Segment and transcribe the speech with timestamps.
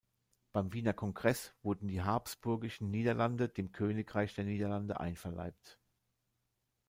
[0.51, 5.77] Beim Wiener Kongress wurden die Habsburgischen Niederlande dem Königreich der Niederlande einverleibt.